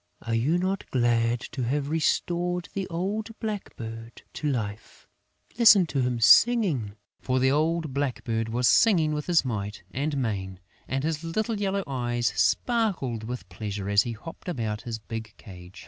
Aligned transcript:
Are 0.23 0.33
you 0.33 0.57
not 0.57 0.89
glad 0.89 1.41
to 1.51 1.61
have 1.65 1.91
restored 1.91 2.69
the 2.73 2.87
old 2.87 3.37
blackbird 3.39 4.23
to 4.33 4.49
life? 4.51 5.07
Listen 5.59 5.85
to 5.85 6.01
him 6.01 6.19
singing!" 6.19 6.95
For 7.19 7.39
the 7.39 7.51
old 7.51 7.93
blackbird 7.93 8.49
was 8.49 8.67
singing 8.67 9.13
with 9.13 9.45
might 9.45 9.83
and 9.91 10.17
main; 10.17 10.59
and 10.87 11.03
his 11.03 11.23
little 11.23 11.59
yellow 11.61 11.83
eyes 11.85 12.33
sparkled 12.35 13.25
with 13.25 13.47
pleasure 13.49 13.89
as 13.89 14.01
he 14.01 14.13
hopped 14.13 14.49
about 14.49 14.81
his 14.81 14.97
big 14.97 15.35
cage. 15.37 15.79